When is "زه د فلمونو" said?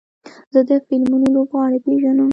0.53-1.27